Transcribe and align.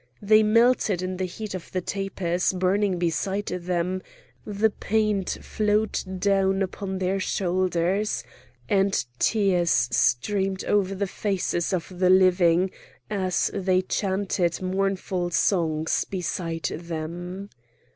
They 0.19 0.41
melted 0.41 1.03
in 1.03 1.17
the 1.17 1.25
heat 1.27 1.53
of 1.53 1.71
the 1.71 1.79
tapers 1.79 2.53
burning 2.53 2.97
beside 2.97 3.45
them; 3.45 4.01
the 4.43 4.71
paint 4.71 5.37
flowed 5.43 6.01
down 6.19 6.63
upon 6.63 6.97
their 6.97 7.19
shoulders, 7.19 8.23
and 8.67 8.93
tears 9.19 9.89
streamed 9.91 10.63
over 10.65 10.95
the 10.95 11.05
faces 11.05 11.71
of 11.71 11.87
the 11.99 12.09
living, 12.09 12.71
as 13.11 13.51
they 13.53 13.83
chanted 13.83 14.59
mournful 14.59 15.29
songs 15.29 16.03
beside 16.05 16.63
them. 16.63 17.51